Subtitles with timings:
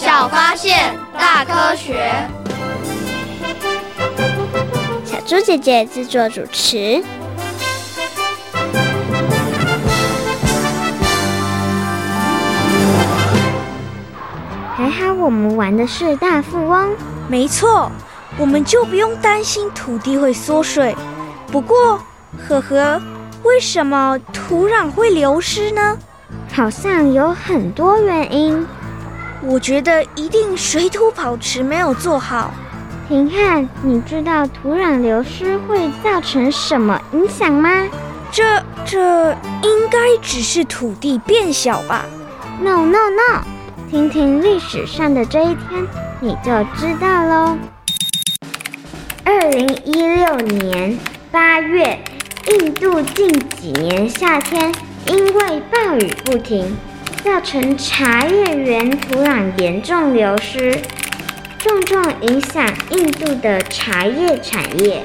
[0.00, 2.08] 小发现，大科学。
[5.04, 7.02] 小猪姐姐制作主持。
[14.76, 16.94] 还好我们玩的是大富翁。
[17.26, 17.90] 没错，
[18.38, 20.94] 我们就不用担心土地会缩水。
[21.50, 22.00] 不过，
[22.48, 23.02] 呵呵，
[23.42, 25.98] 为什么土壤会流失呢？
[26.52, 28.64] 好像有很多原因。
[29.42, 32.52] 我觉得一定水土保持没有做好。
[33.08, 37.70] 婷汉，你知道土壤流失会造成什么影响吗？
[38.30, 42.04] 这这应该只是土地变小吧
[42.60, 43.42] ？No No No，
[43.90, 45.86] 听听历史上的这一天。
[46.20, 47.56] 你就知道喽。
[49.24, 50.98] 二零一六年
[51.30, 51.98] 八月，
[52.50, 54.74] 印度近几年夏天
[55.06, 56.76] 因为暴雨不停，
[57.24, 60.70] 造成茶叶园土壤严重流失，
[61.58, 65.02] 重重影响印度的茶叶产业。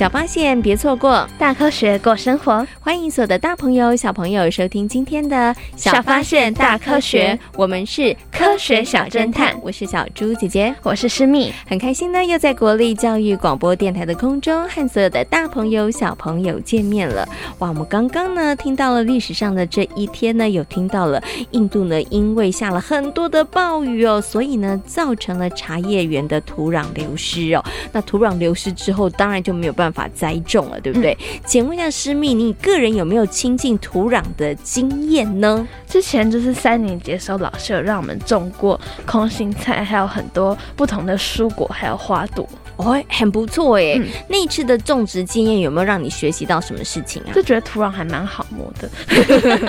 [0.00, 2.66] 小发现，别错过；大科学，过生活。
[2.80, 5.36] 欢迎所有的大朋友、小朋友收听今天的
[5.76, 9.54] 《小发现大科学》，我们是科学小侦探。
[9.60, 17.28] 我是小猪姐姐，我是诗密，很开心呢，又在国立教育广播电台的空中和所有的大朋友、小朋友见面了。
[17.58, 27.62] 哇，我们刚刚呢听到了历史上的这一天呢，有听到了印度呢，因为下了很多的暴雨哦，所以呢造成了茶叶园的土壤流失哦。
[27.92, 29.89] 那土壤流失之后，当然就没有办法。
[29.92, 31.16] 法栽种了，对不对？
[31.20, 35.66] 嗯、请问一下师蜜，你个人有没有亲近土壤的经验呢？
[35.86, 42.48] 之前就是三年级的时候，老师有让我们种过空心菜，还有很多不同的蔬果，还有花朵。
[42.76, 43.98] 哦，很不错耶。
[44.00, 47.30] 嗯、那一次的种植经验有没有让你学习到什么事情啊？
[47.34, 48.90] 就觉得土壤还蛮好摸的。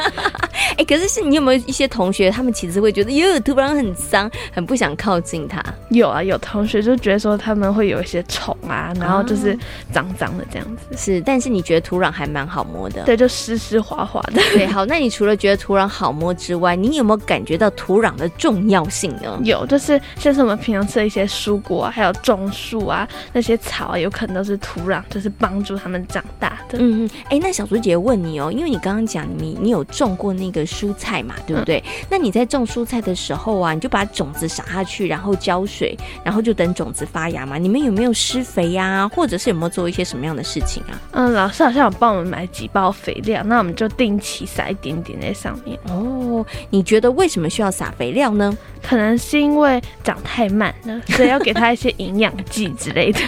[0.71, 5.61] 哎、欸，可是是你有没有一些同学，他们其实会觉得哟，土壤很脏，很不想靠近它？
[5.89, 9.57] 有啊，有同学就觉得说他们会有一些虫啊，然后就是
[9.91, 10.97] 脏脏的这样子。
[10.97, 13.03] 是，但是你觉得土壤还蛮好摸的？
[13.03, 14.41] 对，就湿湿滑滑的。
[14.53, 19.39] 对，好，那你除了觉得土壤好摸之外，你有没有感觉到土壤的重要性呢？
[19.44, 23.07] 有，就是像是我们平常吃的一些蔬果啊，还有种树啊。
[23.33, 26.78] 那些草啊，有可能都是土壤，就是帮助他们长大的。
[26.79, 31.81] 嗯嗯，哎、欸，那小竹姐问你哦，因为你刚刚讲你你有种过那个蔬菜嘛，对不对？
[31.85, 37.57] 嗯、那你在种蔬菜的时候啊，你就把种子撒下去，然后浇水，然后就等种子发芽嘛。
[37.57, 39.07] 你们有没有施肥呀、啊？
[39.09, 41.00] 或者是有没有做一些什么样的事情啊？
[41.12, 45.78] 嗯，老师好像有帮我们买几包肥料，那我们就定期撒一点点在上面。
[45.90, 48.57] 哦，你觉得为什么需要撒肥料呢？
[48.81, 53.19] 可能是因为长太慢了，所以要给它一些营养剂之类的。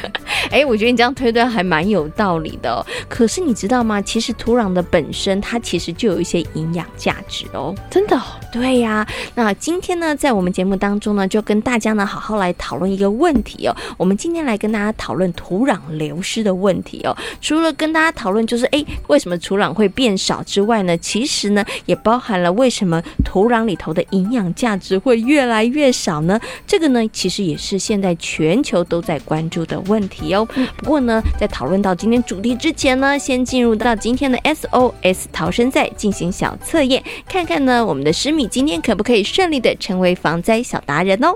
[0.46, 2.84] 哎、欸，我觉得你这样推断还蛮有道理的哦。
[3.08, 4.02] 可是你知道吗？
[4.02, 7.76] 其实土壤的本身它其实就有一些营养价值哦。
[7.92, 8.24] 真的哦？
[8.52, 9.06] 对呀。
[9.36, 13.76] 那今天呢，在我们节目当中呢，就跟大家呢好好来讨论一个问题哦。
[13.98, 17.16] 我们今天来跟大家讨论土壤流失的问题哦。
[17.42, 26.40] 除了跟大家讨论就是哎、欸，为什么土壤会变少之外呢，其实呢也包含了为什么土壤里头的营养价值会越来越少呢？
[26.66, 30.48] 这个呢，其实也是现在全球都在关注的问题哦。
[30.78, 41.36] 不过呢，在讨论到今天主题之前呢，先进入到今天的 SOS 逃生赛进行小测验，看看呢我们的诗米今天可不可以顺利的成为防灾小达人哦。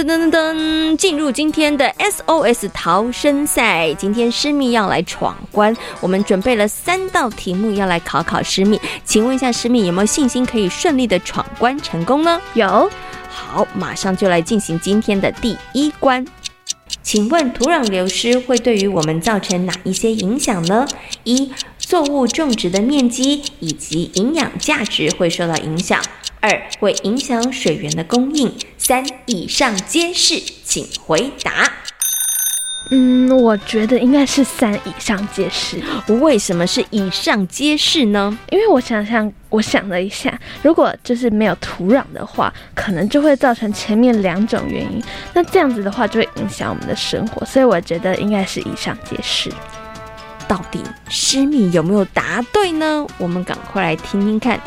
[0.00, 3.92] 噔噔噔噔噔，进入今天的 SOS 逃生赛。
[3.98, 8.80] 今天诗蜜要来闯关，我们准备了三道题目要来考考诗蜜。
[9.04, 12.40] 请问一下，诗蜜有没有信心可以顺利的闯关成功呢？
[12.54, 12.90] 有。
[13.28, 16.26] 好，马上就来进行今天的第一关。
[17.02, 20.88] 请问土壤流失会对于我们造成哪一些影响呢？
[21.24, 26.00] 一、作物种植的面积以及营养价值会受到影响；
[26.40, 28.48] 二、会影响水源的供应；
[28.78, 31.70] 三、以上皆是，请回答。
[32.92, 35.80] 嗯，我觉得应该是三以上皆是。
[36.14, 38.36] 为什么是以上皆是呢？
[38.50, 45.00] 因为我想想，我想了一下，如果就是没有土壤的话，可能就会造成前面两种原因。
[45.34, 47.46] 那这样子的话，就会影响我们的生活。
[47.46, 49.52] 所以我觉得应该是以上皆是。
[50.48, 53.06] 到底诗米有没有答对呢？
[53.18, 54.58] 我们赶快来听听看。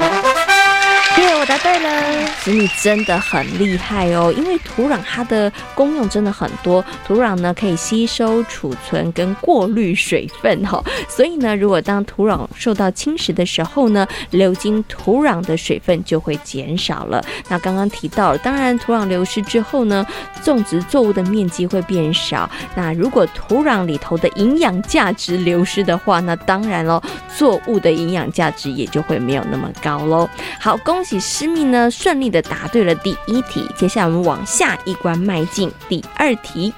[1.22, 2.28] 耶我答对了！
[2.44, 6.84] 子女真的很厉害哦，因为土壤它的功用真的很多。
[7.06, 17.24] 土壤呢可以吸收、储存跟过滤水分哈、所以呢，如果当土壤受到侵蚀的时候呢，流经土壤的水分就会减少了。
[17.48, 20.06] 那刚刚提到了，当然土壤流失之后呢，
[20.44, 22.50] 种植作物的面积会变少。
[22.76, 27.02] 那如果土壤里头的营养价值流失的话，那当然喽，
[27.38, 30.28] 作物的营养价值也就会没有那么高喽。
[30.60, 31.03] 好，恭。
[31.04, 33.68] 恭喜诗密呢，顺利的答对了第一题。
[33.78, 36.72] 接下来我们往下一关迈进，第二题，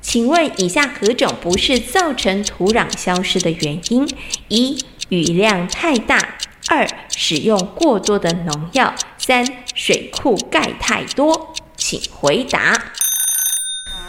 [0.00, 4.08] 请问以下何种不是造成土壤消失的原因？
[4.48, 6.16] 一、雨量太大；
[6.70, 11.52] 二、使用过多的农药；三、水库盖太多。
[11.76, 12.72] 请回答。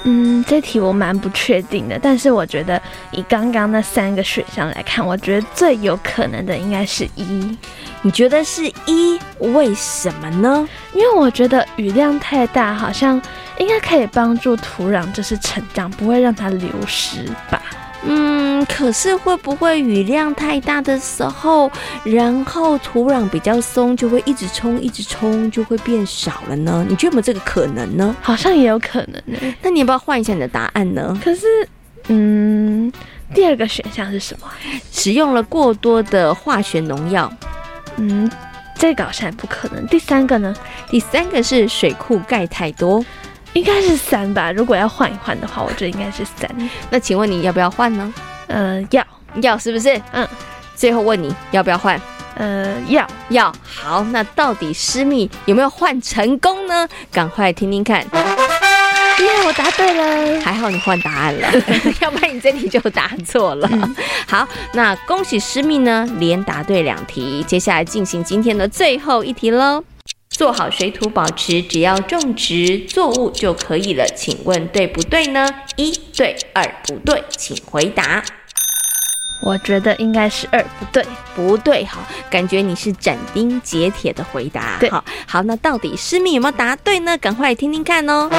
[0.03, 2.81] 嗯，这题我蛮不确定的，但是我觉得
[3.11, 7.57] 以刚刚那三个选项来看，我觉得最有可能的应该是一。
[8.01, 9.19] 你觉得是一？
[9.39, 10.67] 为什么呢？
[10.93, 13.21] 因为我觉得雨量太大，好像
[13.57, 17.61] 应该可以帮助土壤就是成长，不会让它流失吧。
[18.03, 21.69] 嗯，可是会不会雨量太大的时候，
[22.03, 26.85] 然后土壤比较松，就会一直冲，一直冲，就会变少了呢？
[26.87, 28.15] 你觉得有没有这个可能呢？
[28.21, 29.37] 好像也有可能呢。
[29.61, 31.19] 那你要不要换一下你的答案呢？
[31.23, 31.45] 可是，
[32.07, 32.91] 嗯，
[33.33, 34.47] 第二个选项是什么？
[34.91, 37.31] 使用了过多的化学农药。
[37.97, 38.31] 嗯，
[38.75, 39.85] 这个好像也不可能。
[39.87, 40.55] 第三个呢？
[40.89, 43.03] 第三个是水库盖太多。
[43.53, 46.49] 应该是三吧，如果要换一换的话，我觉得应该是三。
[46.89, 48.13] 那请问你要不要换呢？
[48.47, 49.05] 呃，要，
[49.41, 49.99] 要是不是？
[50.11, 50.27] 嗯。
[50.75, 51.99] 最后问你要不要换？
[52.35, 53.53] 呃，要，要。
[53.65, 56.87] 好，那到底诗蜜有没有换成功呢？
[57.11, 57.99] 赶快听听看。
[58.01, 58.07] 耶
[59.27, 61.51] ，yeah, 我答对了，还好你换答案了，
[61.99, 63.67] 要不然你这题就答错了。
[63.69, 63.95] 嗯、
[64.25, 67.43] 好，那恭喜诗蜜呢，连答对两题。
[67.45, 69.83] 接下来进行今天的最后一题喽。
[70.39, 74.05] 做好水土保持，只要种植作物就可以了。
[74.15, 75.45] 请问对不对呢？
[75.75, 78.23] 一对，二不对，请回答。
[79.41, 81.05] 我觉得应该是二不对，
[81.35, 81.83] 不对。
[81.83, 81.99] 好，
[82.31, 84.77] 感觉你是斩钉截铁的回答。
[84.79, 87.17] 对，好，好，那到底诗蜜有没有答对呢？
[87.17, 88.29] 赶快听听看哦。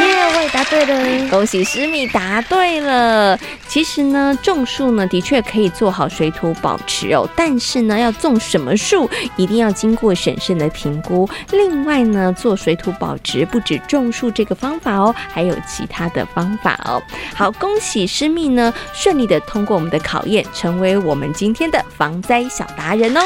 [0.00, 3.38] 耶，yeah, 我也答对了，恭喜诗蜜答对了。
[3.68, 11.28] 其实呢，种树呢的确可以做好水土保持哦，但是呢，要种什么树，一定要经过审慎的评估。
[11.50, 17.02] 另外呢，做水土保持不止种树这个方法哦，还有其他的方法哦。
[17.34, 23.20] 好，恭喜诗蜜呢顺利的通过我们的考验，成为我们今天的防灾小达人哦。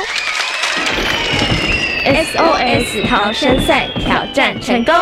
[2.04, 4.94] SOS 逃生赛挑战成功。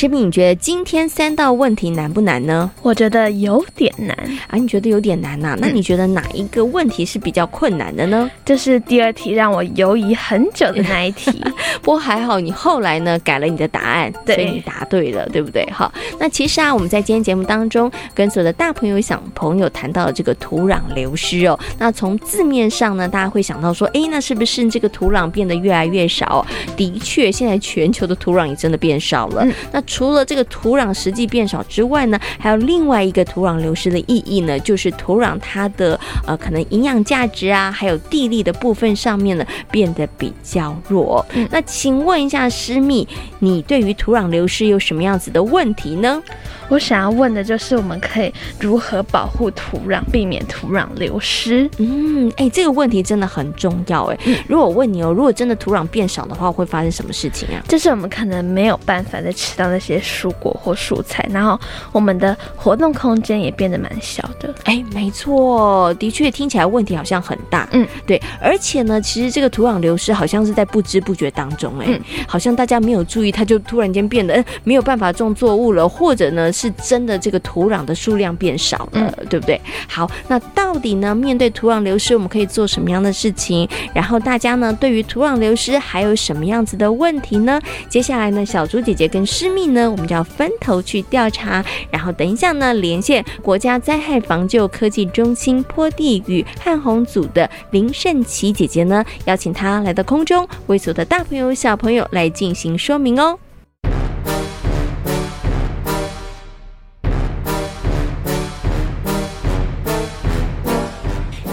[0.00, 2.70] 诗蜜，你觉得今天三道问题难不难呢？
[2.80, 4.56] 我觉得有点难啊。
[4.56, 5.58] 你觉得有点难呐、啊？
[5.60, 8.30] 那你觉得哪一个问题是比较困难的呢？
[8.42, 11.30] 这是第二题让我犹疑很久的那一题。
[11.82, 15.68] 不过还好，你后来呢改了你的答案，所以你答对了，对不对？
[15.70, 21.60] 好，那其实啊，我们在今天节目当中跟所有的大朋友小朋友谈到了这个土壤流失哦。
[21.78, 26.46] 那从字面上呢，大家会想到说，哎，那是不是这个土壤变得越来越少？
[26.74, 29.44] 的确，现在全球的土壤也真的变少了。
[29.44, 41.26] 嗯、那除了这个土壤实际变少之外呢，还有另外一个土壤流失的意义呢，就是土壤它的呃可能营养价值啊，还有地力的部分上面呢变得比较弱。
[41.34, 43.06] 嗯、那请问一下师密，
[43.40, 46.22] 你对于土壤流失有什么样子的问题呢？
[46.68, 51.68] 我想要问的就是，我们可以如何保护土壤，避免土壤流失？
[51.78, 54.16] 嗯，哎、欸，这个问题真的很重要哎。
[54.26, 57.58] 嗯、如果我问你哦，如果真的土壤变少的话，会发生什么事情啊？
[57.66, 61.58] 就是我们可能没有办法再吃到那些蔬果或蔬菜，然后
[61.92, 64.54] 我们的活动空间也变得蛮小的。
[64.64, 67.68] 哎、欸，没错，的确听起来问题好像很大。
[67.72, 76.50] 嗯，对，而且呢，其实这个土壤流失好像是在不知不觉当中，哎、嗯，好像大家没有注意，它就突然间变得，嗯，没有办法种作物了，或者呢？
[76.52, 79.60] 是真的这个土壤的数量变少了，嗯、对不对？
[79.88, 83.68] 好，那到底呢，面对土壤流失，我们可以做什么样的事情？
[83.94, 87.60] 然后大家呢，对于土壤流失还有什么样子的问题呢？
[87.88, 103.38] 接下来呢，小猪姐姐跟诗蜜呢，我们就要分头去调查，然后等一下呢，连线国家灾害防救科技中心坡地与旱洪组的林胜琪姐姐呢，邀请她来到空中，为所有的大朋友小朋友来进行说明哦。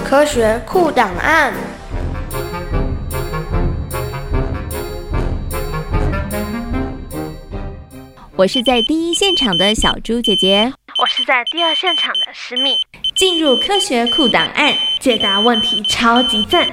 [0.05, 1.53] 科学酷档案。
[8.37, 12.77] 我是在第一现场的小猪姐姐，我是在第二现场的诗蜜。
[13.15, 16.69] 进入科学库档案，解答问题超级赞。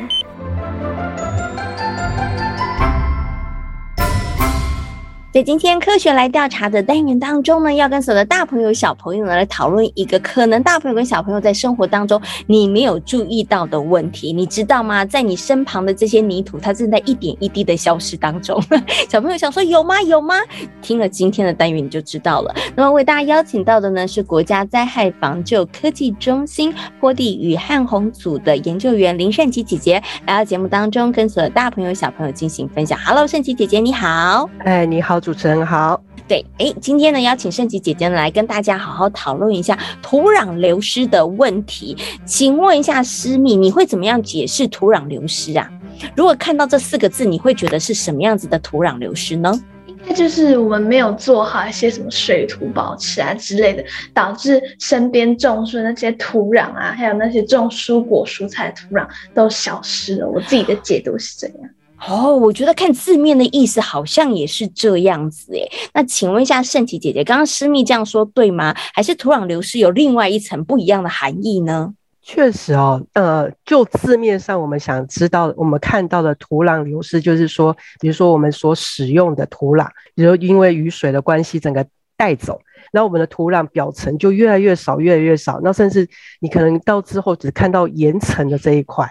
[5.35, 15.05] 在今天科学来调查的单元当中呢，要跟所有的大朋友小朋友呢来讨论一个可能大朋友跟小朋友在生活当中你没有注意到的问题，你知道吗？
[15.05, 18.63] 在你身旁的这些泥土，它正在一点一滴的消失当中。
[19.11, 20.01] 小朋友想说有吗？
[20.03, 20.37] 有吗？
[20.81, 22.55] 听了今天的单元你就知道了。
[22.77, 32.97] 那么为大家邀请到的呢是国家灾害防救科技中心坡地与旱洪组的研究员林圣琪姐姐来到节目当中，跟所有大朋友小朋友进行分享。
[33.05, 34.49] Hello，圣琪姐姐你好。
[34.61, 35.24] 哎，你好。
[35.25, 41.97] 主持人好，对，哎，今天呢，邀请圣吉姐姐来跟大家好好讨论一下土壤流失的问题。
[42.27, 45.67] 请问一下师密，你会怎么样解释土壤流失啊？
[46.15, 49.51] 如果看到这四个字，你会觉得是什么样子的土壤流失呢？
[49.87, 60.29] 应该就是我们没有做好一些什么水土保持啊之类的，导致身边种树那些土壤啊，还有那些种蔬果蔬菜的土壤都消失了。
[60.29, 61.57] 我自己的解读是这样。
[62.07, 65.71] 哦，我觉得看字面的意思好像也是这样子诶。
[65.95, 68.75] 那请问一下圣琪姐姐，刚刚诗蜜这样说对吗？
[68.93, 71.95] 还是土壤流失有另外一层不一样的含义呢？
[72.21, 82.61] 确实哦，呃，就字面上我们想知道，我们看到的土壤流失，就是说，比如说我们所使用的土壤，比如因为雨水的关系，整个带走，
[82.93, 86.09] 那我们的土壤表层就越来越少，越来越少，那甚至
[86.41, 89.07] 你可能到之后只看到岩层的这一块。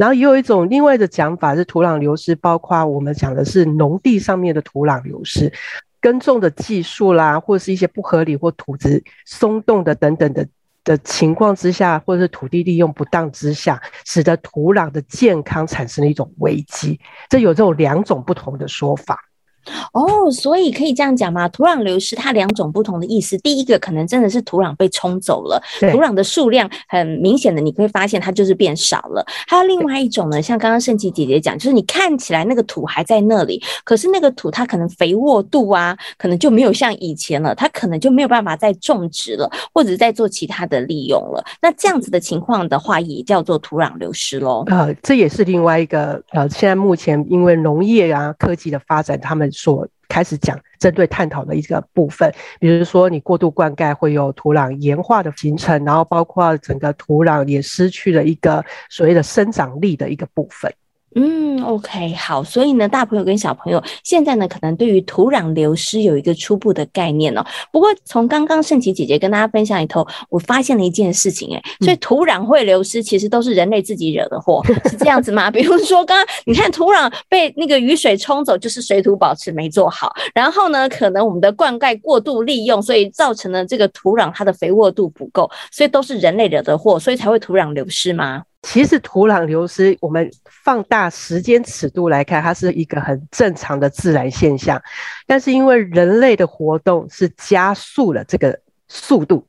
[0.00, 5.52] 然后也有一种另外的讲法是土壤流失，包括我们讲的是农地上面的土壤流失，
[6.00, 10.48] 耕种的技术啦，或者是一些不合理或土质松动的等等的
[10.84, 16.98] 的情况之下，或者是土地利用不当之下，使得土壤的健康产生了一种危机。
[17.28, 19.20] 这有这种两种不同的说法。
[19.92, 21.48] 哦，所以可以这样讲吗？
[21.48, 23.36] 土壤流失它两种不同的意思。
[23.38, 29.24] 第一个可能真的是土壤被冲走了，土壤的数量很明显的，你会发现它就是变少了。
[29.46, 41.44] 还有另外一种呢，像刚刚圣琪姐姐讲，就是你看起来那个土还在那里，可是那个土它可能肥沃度啊，可能就没有像以前了，它可能就没有办法再种植了，或者再做其他的利用了。
[41.60, 44.64] 那这样子的情况的话，也叫做土壤流失喽。
[44.68, 49.49] 呃，这也是另外一个呃，现在目前因为农业啊科技的发展，他们。
[49.50, 60.72] 所开始讲针对探讨的一个部分，比如说你过度灌溉会有土壤盐化的形成，然后包括整个土壤也失去了一个所谓的生长力的一个部分。
[61.16, 67.44] 嗯，OK，好，所以呢，大朋友跟小朋友现在呢，可能对于土壤流失有一个初步的概念哦。
[67.72, 75.50] 不过从刚刚盛琪姐姐跟大家分享里头，我发现了一件事情，诶，所以土壤会流失，其实都是人类自己惹的祸， 是这样子吗？
[75.50, 88.44] 比如说刚刚你看土壤被那个雨水冲走，就是水土保持没做好，然后呢，可能我们的灌溉过度利用，所以造成了这个土壤它的肥沃度不够，所以都是人类惹的祸，所以才会土壤流失吗？
[88.62, 90.30] 其实土壤流失，我们
[90.64, 94.80] 放大时间尺度来看，它是一个很正常的自然现象。
[95.26, 99.46] 但是因为人类的活动是加速了这个速度。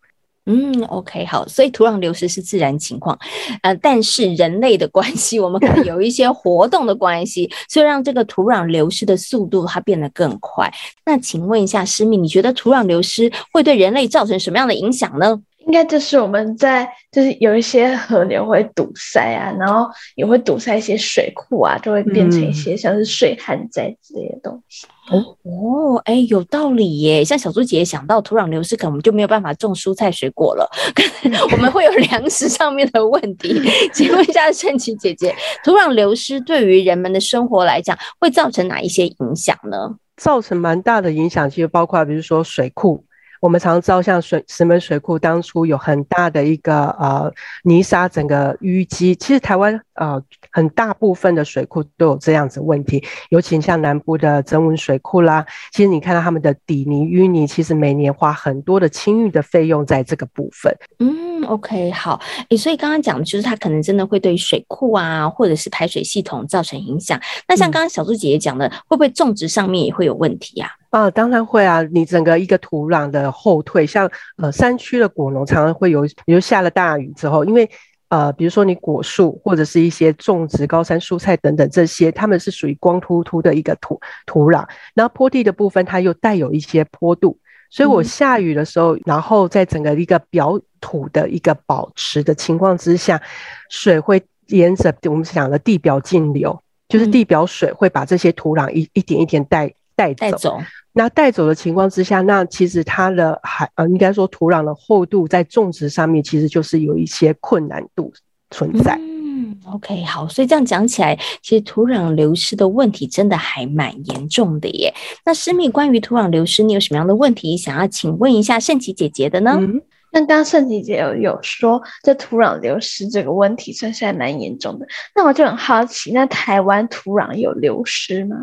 [0.48, 3.18] 嗯，OK，好，所以土壤流失是自然情况，
[3.62, 10.74] 呃，但是人类的关系，我们可能有一些活动的关系，所以让这个土壤流失的速度它变得更快。
[11.06, 15.40] 那请问一下诗蜜，你觉得土壤流失会对人类造成什么样的影响呢？
[15.68, 24.88] 应该就是我们在，就是有一些河流会堵塞啊，然后也会堵塞一些水库啊，就会变成一些像是水旱灾之类的东西。
[25.12, 27.24] 哦哦，哎，有道理耶！
[27.24, 30.70] 像小猪姐姐想到土壤流失，可能就没有办法种蔬菜水果了，
[31.52, 33.62] 我们会有粮食上面的问题。
[33.94, 39.96] 请问一下圣琪姐姐，土壤流失对于人们的生活来讲，会造成哪一些影响呢？
[40.18, 43.04] 造成蛮大的影响，其实包括比如说水库。
[43.42, 47.34] 我们常知道，像水石门水库当初有很大的一个呃
[47.64, 50.22] 泥沙整个淤积，其实台湾呃
[50.52, 60.72] 很大部分的水库都有这样子问题，尤其像南部的曾文水库啦，其实你看到他们的底泥淤泥，其实每年花很多的清运的费用在这个部分。
[61.00, 67.20] 嗯，OK，好，诶，所以刚刚讲的就是它可能真的会对水库啊，或者是排水系统造成影响。
[67.48, 70.70] 那像刚刚小猪姐姐讲的，会不会种植上面也会有问题啊？
[70.92, 71.82] 啊，当然会啊！
[71.84, 77.70] 你整个一个土壤的后退，像呃山区的果农常常会有，比如下了大雨之后，因为
[78.10, 87.38] 呃比如说你果树或者是一些种植高山蔬菜等等这些，它们是属于光秃秃的一个土土壤，然后坡地的部分它又带有一些坡度，
[87.70, 93.22] 所以我下雨的时候，嗯、然后在整个一个表土的一个保持的情况之下，
[93.70, 99.74] 水会沿着我们讲的地表径流，就是地表水会把这些土壤一一点一点带
[100.14, 100.32] 带走。
[100.32, 100.60] 带走
[100.94, 108.12] 那带走的情况之下，那其实它的海呃，应该说土壤的厚度在种植上面，其实就是有一些困难度
[108.50, 109.00] 存在。
[109.00, 114.94] 嗯，OK，好，所以这样讲起来，其实土壤流失的问题真的还蛮严重的耶。
[115.24, 119.56] 那诗蜜关于土壤流失，你有什么样的问题想要请问一下圣琪姐姐的呢？
[119.58, 119.82] 嗯，
[120.12, 124.86] 那刚刚盛琪姐有有说，这土壤流失这个问题算是还蛮严重的。
[125.16, 128.36] 那我就很好奇，那台湾土壤有流失吗？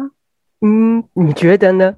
[0.61, 1.95] 嗯，你觉得呢？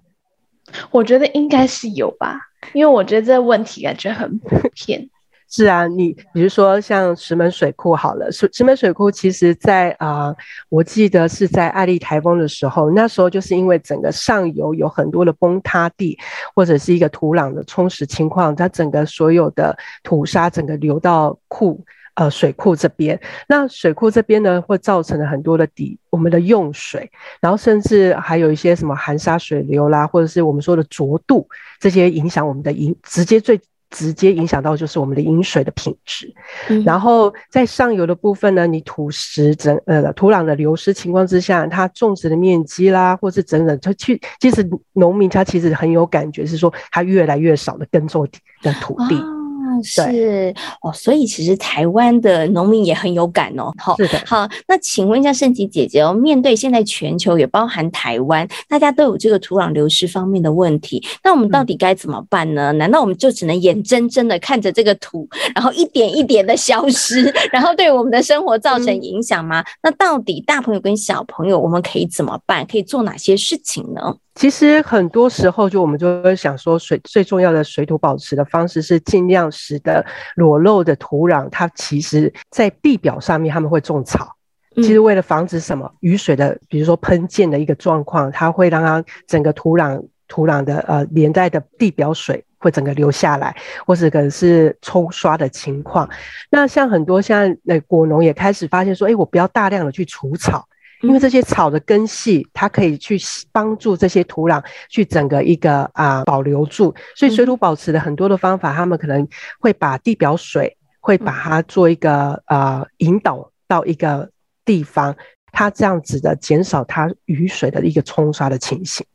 [0.91, 2.39] 我觉得应该是有吧，
[2.75, 5.09] 因为我觉得这个问题感觉很普 遍。
[5.53, 10.37] 是啊，你比如说像石门水库好了，石石门水库其实在啊、呃，
[10.69, 16.17] 我记得是在爱丽台风的时候，那时候就是因为整个上游有很多的崩塌地，
[16.55, 21.85] 或者是一个土壤的充实情况，它整个所有的土沙整个流到库。
[22.15, 31.49] 呃，水库这边，那水库这边呢，会造成了很多的底，我们的用水，然后甚至还有一些什么含沙水流啦，或者是我们说的浊度，
[31.79, 33.59] 这些影响我们的饮，直接最
[33.91, 36.33] 直接影响到就是我们的饮水的品质。
[36.69, 36.85] 嗯。
[36.85, 48.27] 然后在上游的部分呢，你土石整呃土壤的流失情况之下，它种植的面积啦，或是整整，它去其实农民他其实很有感觉，是说他越来越少的耕作
[48.63, 49.17] 的土地。
[49.17, 49.40] 哦
[49.83, 53.73] 是哦，所以其实台湾的农民也很有感哦。
[53.79, 62.73] 好，是的，好，那请问一下圣琪姐姐哦，面对现在全球也包含台湾，大家都有这个土壤流失方面的问题，那我们到底该怎么办呢？
[62.73, 69.61] 嗯、难道我们就只能眼睁睁的看着这个土，然后一点一点的消失， 然后对我们的生活造成影响吗？
[69.61, 72.67] 嗯、那到底大朋友跟小朋友我们可以怎么办？
[72.67, 74.17] 可以做哪些事情呢？
[74.41, 80.03] 其实很多时候，就我们就会想说，水最重要的水土保持的方式是尽量使得
[80.35, 84.35] 裸露的土壤，它其实在地表上面他们会种草。
[84.77, 93.55] 其实为了防止什么雨水的，比如说喷溅的一个状况，它会让它整个土壤土壤的呃连带的地表水会整个流下来，
[93.87, 96.09] 或者可能是冲刷的情况。
[96.51, 100.67] 那像很多现在那果农也开始发现说，哎，我不要大量的去除草。
[101.03, 103.19] 因为这些草的根系，它可以去
[103.53, 109.27] 帮助这些土壤去整个一个啊、呃、保留住，所以水土保持的很多的方法，他们可能
[109.59, 114.29] 会把地表水会把它做一个呃引导到一个
[114.65, 115.17] 地方，
[115.53, 119.07] 它这样子的减少它雨水的一个冲刷的情形。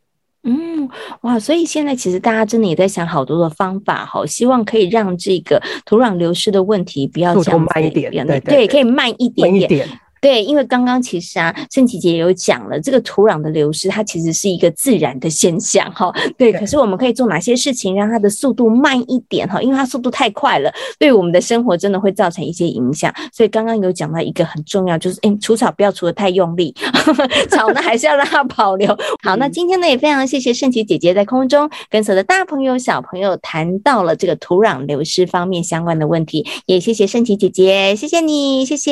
[0.48, 0.90] 嗯，
[1.22, 9.88] 哇，所以现在其实大家真的也在想好多的方法哈，希望可以让这个土壤流失的问题不要这样慢一点，对对，对，可以慢一点点。
[10.26, 16.12] 对，因为刚刚其实啊，圣琪姐也有讲了，这个土壤的流失，它其实是一个自然的现象哈。
[16.36, 19.62] 对，可是我们可以做哪些事情让它的速度慢一点哈？
[19.62, 23.14] 因为它速度太快了，对我们的生活真的会造成一些影响。
[23.32, 26.74] 所以刚刚有讲到一个很重要，就是哎，除草不要除的太用力，
[27.52, 28.98] 草呢还是要让它保留。
[29.22, 38.92] 好，那今天呢也非常谢谢圣琪姐姐在空中跟所有的大朋友小朋友谈到了这个土壤流失方面相关的问题，也谢谢圣琪姐姐，谢谢你，谢谢，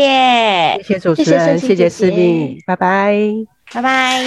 [0.83, 1.22] 谢谢主持人。
[1.23, 3.15] 谢谢，谢谢思密，拜拜，
[3.73, 4.23] 拜拜。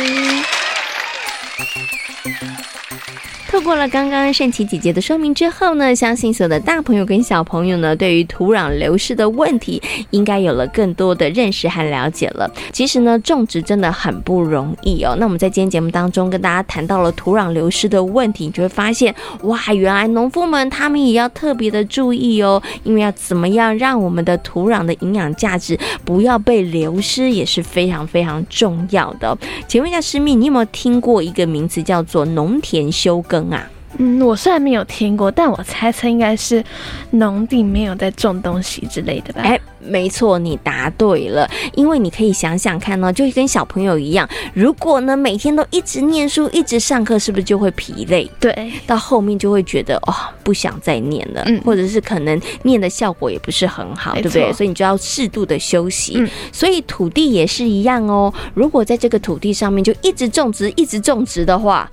[3.57, 12.51] 透过了刚刚圣琪姐姐的说明之后呢，相信所有的大朋友跟小朋友呢，对于土壤流失的问题，应该有了更多的认识和了解了。
[12.71, 15.16] 其实呢，种植真的很不容易哦。
[15.19, 19.14] 那我们在今天节目当中跟大家谈到了土壤流失的问题，你就会发现，
[19.45, 29.35] 哇，原来农夫们他们也要特别的注意哦，因为要怎么样让我们的土壤的营养价值不要被流失，也是非常非常重要的。
[29.66, 33.45] 请问一下师蜜，你有没有听过一个名词叫做农田休耕？
[33.52, 36.62] 啊，嗯，我虽然没有听过，但我猜测应该是
[37.11, 39.40] 农地没有在种东西之类的吧？
[39.42, 41.48] 哎，没错，你答对了。
[41.74, 48.30] 因为你可以想想看呢，就跟小朋友一样，如果呢每天都一直念书、一直上课，是不是就会疲累？
[48.38, 54.52] 对，到后面就会觉得哦，不想再念了，嗯，或者是可能念的效果也不是很好，对不对？
[54.52, 56.14] 所以你就要适度的休息。
[56.16, 58.32] 嗯，所以土地也是一样哦。
[58.52, 61.88] 如果在这个土地上面就一直种植、一直种植的话，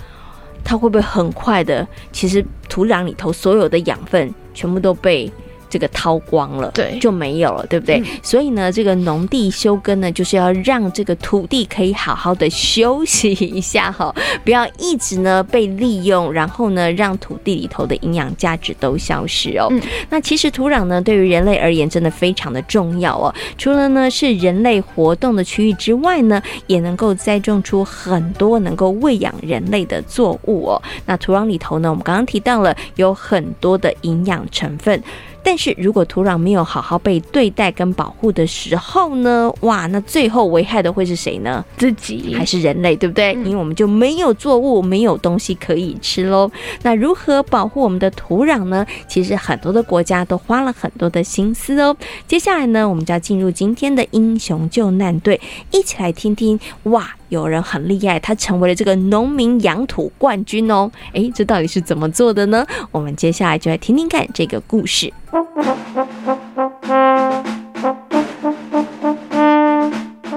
[0.63, 1.88] 它会不会很快的？
[2.12, 5.32] 其实土壤里头所有的养分全部都被。
[5.73, 7.97] 这个掏光了，对，就没有了，对不对？
[7.97, 14.13] 嗯、所以呢，这个农地休耕呢，就是要让这个土地可以好好的休息一下哈，
[14.45, 19.65] 不要一直呢被利用，然后呢让土地里头的营养价值都消失哦。
[19.71, 19.81] 嗯、
[20.12, 23.33] 那其实土壤呢，对于人类而言真的非常的重要哦。
[23.57, 30.79] 除了呢是人类活动的区域之外呢，也能够栽种出很多能够喂养人类的作物哦。
[31.07, 35.01] 那土壤里头呢，我们刚刚提到了有很多的营养成分。
[35.43, 41.63] 但是如果土壤没有好好被对待跟保护的时候呢，哇，那最后危害的会是谁呢？
[41.77, 43.34] 自己还是人类，对不对？
[43.36, 46.49] 嗯、因为我们就没有作物，没有东西可以吃喽。
[46.82, 48.86] 那如何保护我们的土壤呢？
[49.08, 51.95] 其实很多的国家都花了很多的心思哦。
[52.27, 55.39] 接下来呢，我们就要进入今天的英雄救难队，
[55.71, 57.13] 一起来听听哇。
[57.33, 60.89] 有人很厉害，他成为了这个农民养土冠军哦！
[61.13, 62.65] 哎，这到底是怎么做的呢？
[62.91, 65.11] 我们接下来就来听听看这个故事。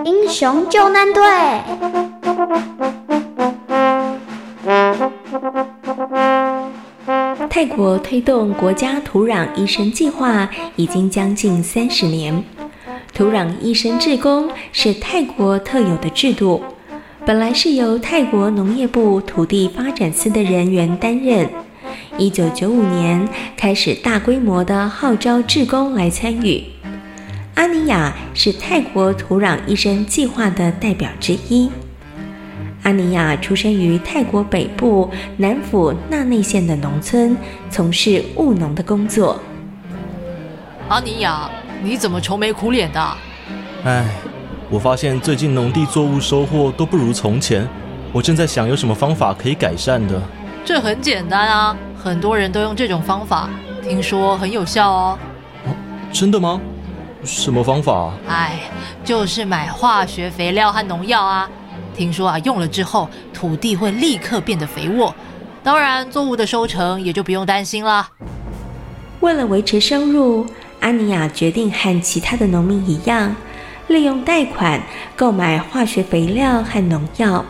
[0.05, 1.23] 英雄救难队。
[7.51, 12.43] 泰国推动国家土壤医生计划已经将近三十年，
[13.15, 16.63] 土壤医生志工是泰国特有的制度。
[17.27, 21.51] 本来是由泰国农业部土地发展司的人员担任。
[22.17, 26.63] 一九九五年开始大规模的号召志工来参与。
[27.57, 31.69] 阿尼亚是泰国土壤医生计划的代表之一。
[32.85, 37.37] 阿尼亚出生于泰国北部南府纳内县的农村，
[37.69, 39.41] 从事务农的工作。
[40.89, 41.51] 阿尼亚，
[41.83, 43.17] 你怎么愁眉苦脸的？
[43.83, 44.07] 唉。
[44.69, 47.67] 我发现最近农地作物收获都不如从前，
[48.13, 50.21] 我正在想有什么方法可以改善的。
[50.65, 53.49] 这很简单啊，很多人都用这种方法，
[53.81, 55.19] 听说很有效哦。
[55.67, 55.71] 哦，
[56.13, 56.61] 真的吗？
[57.23, 58.13] 什么方法？
[58.29, 58.59] 哎，
[59.05, 61.49] 就是买化学肥料和农药啊。
[61.95, 65.15] 听说啊，用了之后土地会立刻变得肥沃，
[65.63, 68.09] 当然作物的收成也就不用担心了。
[69.21, 70.45] 为了维持收入，
[70.81, 73.35] 阿尼亚决定和其他的农民一样。
[73.89, 74.83] 利用贷款
[75.17, 77.45] 购买化学肥料和农药，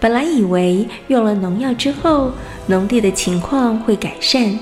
[0.00, 2.32] 本来以为用了农药之后，
[2.66, 4.58] 农地的情况会改善，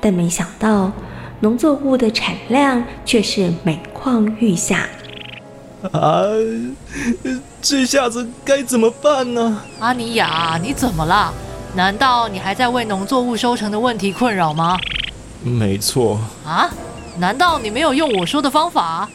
[0.00, 0.92] 但没想到
[1.40, 4.86] 农作物的产量却是每况愈下。
[5.92, 6.24] 啊，
[7.62, 9.62] 这下子该怎么办呢？
[9.80, 11.32] 阿尼亚，你怎么了？
[11.74, 14.76] 难道你还在为农作物收成的问题困扰吗？
[15.42, 16.18] 没错。
[16.44, 16.68] 啊？
[17.18, 19.08] 难道你没有用我说的方法？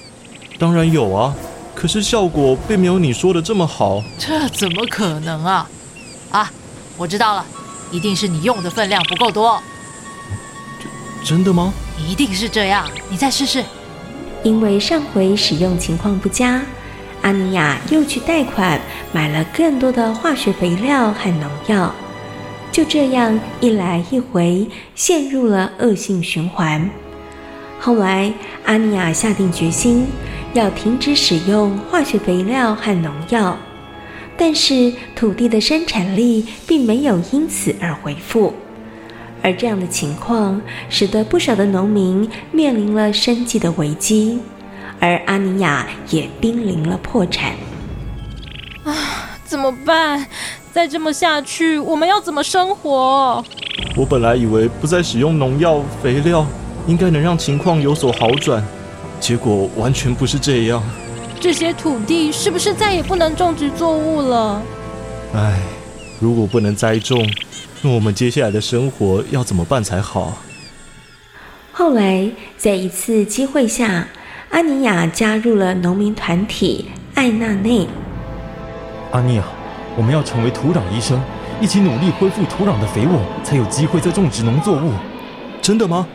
[0.61, 1.33] 当然有啊，
[1.73, 3.99] 可是效果并没有你说的这么好。
[4.19, 5.67] 这怎么可能啊？
[6.29, 6.51] 啊，
[6.97, 7.43] 我知道了，
[7.89, 9.59] 一定是你用的分量不够多。
[11.23, 11.73] 真的吗？
[11.97, 13.63] 一定是这样，你再试试。
[14.43, 16.61] 因为上回使用情况不佳，
[17.23, 18.79] 阿尼亚又去贷款
[19.11, 21.91] 买了更多的化学肥料和农药，
[22.71, 26.87] 就这样一来一回，陷入了恶性循环。
[27.79, 28.31] 后来，
[28.65, 30.05] 阿尼亚下定决心
[30.53, 33.57] 要停止使用化学肥料和农药，
[34.37, 38.53] 但是土地的生产力并没有因此而恢复，
[39.41, 44.39] 而这样的情况使得不少的农民面临了生计的危机，
[44.99, 47.53] 而阿尼亚也濒临了破产。
[48.83, 50.25] 啊，怎么办？
[50.73, 53.43] 再这么下去，我们要怎么生活？
[53.95, 56.45] 我本来以为不再使用农药肥料。
[56.87, 58.59] 应该能让情况有所好转，
[59.21, 60.83] 结果完全不是这样。
[61.39, 64.61] 这些土地是不是再也不能种植作物了？
[65.33, 65.59] 唉，
[66.19, 67.25] 如果不能栽种，
[67.81, 70.37] 那我们接下来的生活要怎么办才好？
[71.71, 74.07] 后来，在一次机会下，
[74.49, 77.87] 阿尼亚加入了农民团体艾纳内。
[79.11, 79.43] 阿尼亚，
[79.95, 81.21] 我们要成为土壤医生，
[81.61, 84.91] 一起努力恢复土壤的肥沃，才有机会再种植农作物。
[85.61, 86.07] 真的吗？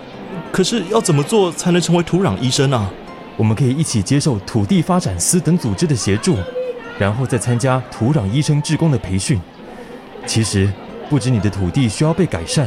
[0.53, 2.91] 可是要怎么做才能成为土壤医生呢？
[3.37, 6.37] 我们可以一起接受土地发展司等组织的协助，
[6.99, 9.39] 然后再参加土壤医生志工的培训。
[10.25, 10.73] 其实
[11.11, 12.67] 不止你的土地需要被改善，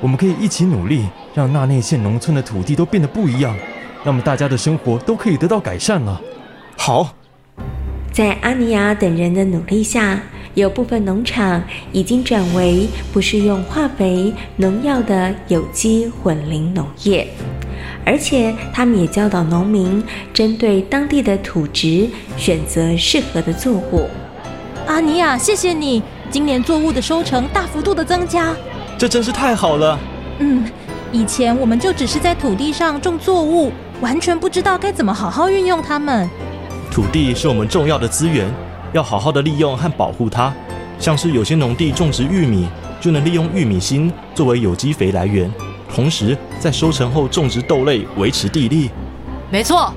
[0.00, 3.56] 我们可以一起努力，让那内县农村的土地都变得不一样，
[4.04, 6.20] 那么大家的生活都可以得到改善了。
[6.76, 7.16] 好，
[8.12, 10.20] 在阿尼亚等人的努力下，
[10.54, 11.62] 有部分农场
[11.92, 17.26] 已经转为不是用化肥、农药的有机混林农业，
[18.04, 24.08] 而且他们也教导农民针对当地的土质选择适合的作物。
[24.86, 28.54] 阿尼亚，谢谢你，今年作物的收成大幅度的增加，
[28.96, 29.98] 这真是太好了。
[30.38, 30.64] 嗯，
[31.10, 36.28] 以前我们就只是在土地上种作物，完全不知道该怎么好好运用它们。
[36.92, 38.46] 土地是我们重要的资源，
[38.94, 40.54] 要好好的利用和保护它。
[40.98, 42.66] 像是有些农地种植玉米，
[43.00, 45.52] 就能利用玉米芯作为有机肥来源，
[45.92, 48.90] 同时在收成后种植豆类，维持地力。
[49.50, 49.92] 没错，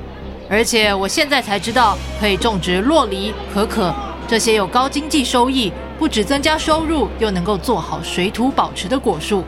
[0.49, 3.93] 而且我现在才知道可以种植洛梨、可可。
[4.27, 9.43] 这些有高经济收益，不止增加收入，又能够做好水土保持的果树。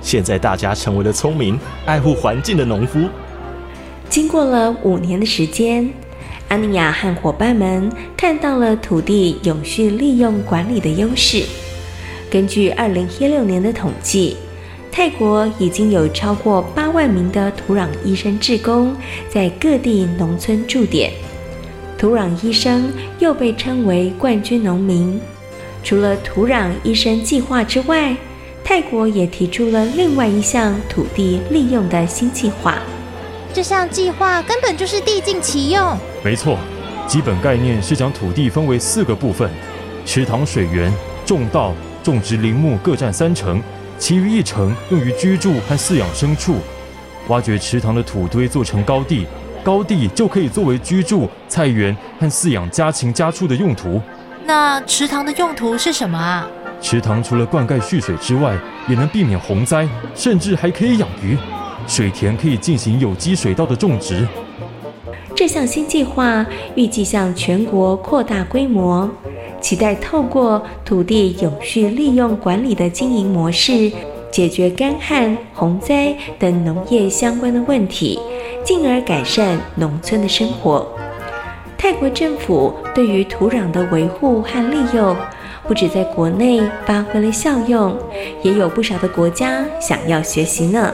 [0.00, 3.08] 现在大家成为了聪明、爱护环境的农夫。
[4.08, 5.92] 经过了五年的时间，
[6.50, 11.44] 安妮亚和伙伴们看到了土地永续利用管理的优势。
[12.28, 14.36] 根据二零一六年的统计，
[14.90, 18.96] 泰国已经有超过八万名的土壤医生志工
[19.28, 21.12] 在各地农村驻点。
[21.96, 25.20] 土壤医生又被称为冠军农民。
[25.84, 28.16] 除了土壤医生计划之外，
[28.64, 32.80] 泰国也提出了另外一项土地利用的新计划。
[33.54, 35.96] 这项计划根本就是地尽其用。
[36.22, 36.58] 没错，
[37.06, 39.50] 基本概念是将土地分为四个部分：
[40.04, 40.92] 池塘、水源、
[41.24, 43.62] 种稻、种植林木各占三成，
[43.98, 46.56] 其余一成用于居住和饲养牲畜。
[47.28, 49.26] 挖掘池塘的土堆做成高地。
[49.62, 54.00] 高地就可以作为居住、菜园和饲养家禽家畜的用途。
[54.46, 56.48] 那池塘的用途是什么啊？
[56.80, 58.56] 池塘除了灌溉蓄水之外，
[58.88, 61.36] 也能避免洪灾，甚至还可以养鱼。
[61.86, 64.26] 水田可以进行有机水稻的种植。
[65.40, 69.08] 这项新计划预计向全国扩大规模，
[69.58, 73.90] 期待透过土地永续利用管理的经营模式，
[74.30, 78.20] 解决干旱、洪灾等农业相关的问题。
[78.62, 80.86] 进而改善农村的生活。
[81.78, 85.16] 泰国政府对于土壤的维护和利用，
[85.66, 87.96] 不止在国内发挥了效用，
[88.42, 90.92] 也有不少的国家想要学习呢。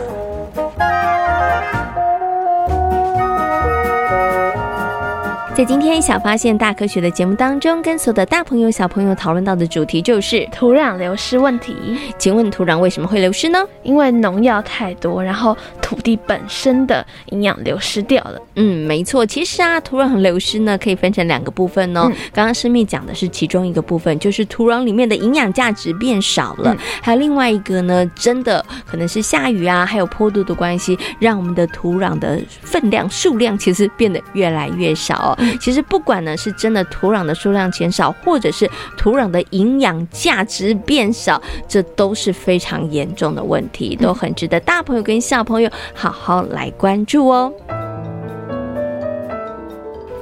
[5.56, 11.74] 在今天小发现大科学的节目当中，跟所有的大朋友小朋友讨论到的主题就是土壤流失问题。
[12.18, 13.58] 请问土壤为什么会流失呢？
[13.82, 18.38] 因为农药太多，然后土地本身的营养流失掉了。
[18.56, 19.24] 嗯，没错。
[19.24, 22.02] 其实啊，土壤流失呢可以分成两个部分哦。
[22.04, 26.74] 嗯、刚刚诗蜜讲的是其中一个部分，就是土壤里面的营养价值变少了。
[26.74, 35.45] 嗯、还有另外一个呢，真的可能是下雨啊，还有坡度的关系，让我们的土壤的分量数量其实变得越来越少哦。
[35.60, 47.52] 其实不管呢是真的土壤的数量减少，或者是土壤的营养价值变少，这都是非常严重的问题，都很值得大朋友跟小朋友好好来关注哦。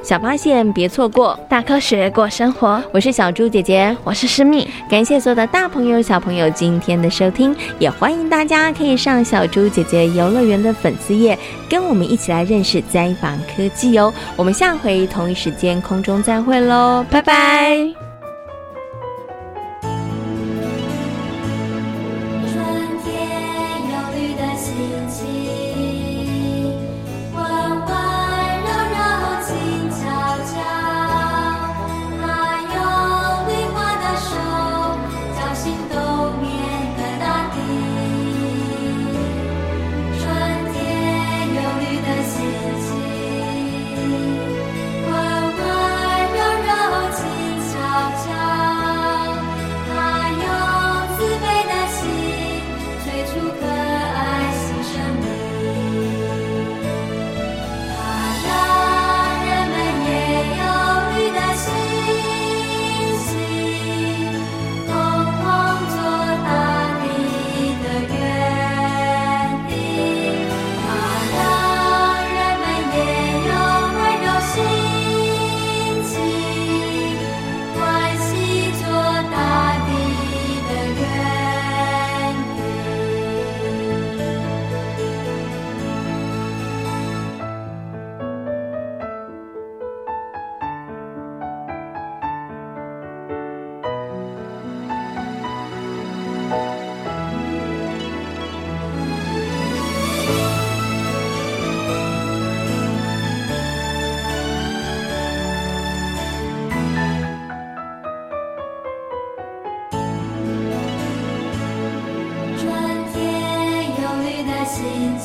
[0.04, 2.82] 小发现，别错过大科学过生活。
[2.92, 4.68] 我是小猪姐姐，我是诗密。
[4.88, 11.38] 感谢所有的大朋友、小朋友今天的收听，也欢迎大家可以上小猪姐姐游乐园的粉丝页，
[11.70, 14.12] 跟我们一起来认识灾防科技哦。
[14.36, 18.03] 我们下回同一时间空中再会喽，拜拜。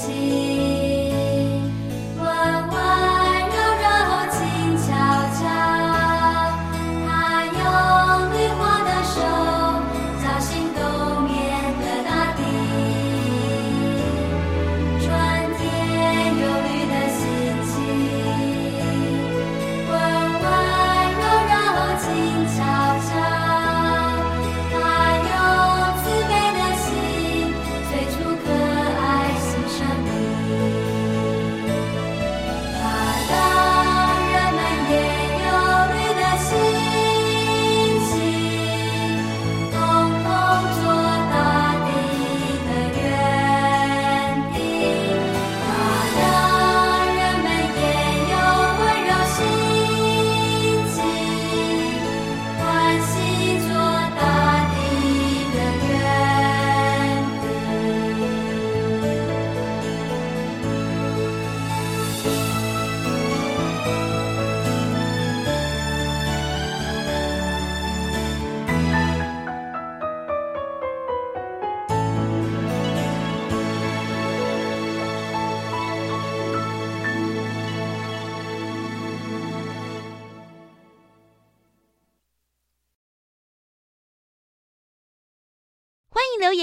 [0.09, 0.48] 留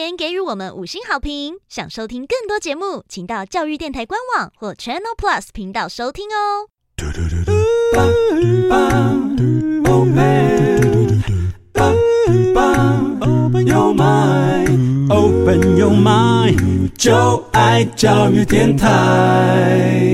[0.06, 1.56] 言给予我们五星好评。
[1.68, 6.68] 想收听更多节目，请到教育电台官网或 Channel Plus 频道收听哦。
[6.96, 7.52] 嘟嘟嘟嘟，
[7.92, 8.06] 拜
[8.70, 8.86] 拜
[13.20, 20.06] Open your mind, open your mind，就爱教育电台。